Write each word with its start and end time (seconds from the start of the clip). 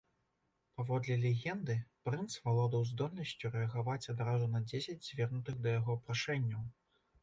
Паводле 0.79 1.17
легенды 1.25 1.75
прынц 2.09 2.39
валодаў 2.47 2.89
здольнасцю 2.95 3.55
рэагаваць 3.59 4.01
адразу 4.17 4.53
на 4.59 4.67
дзесяць 4.69 5.01
звернутых 5.13 5.55
да 5.65 5.81
яго 5.81 6.03
прашэнняў. 6.07 6.71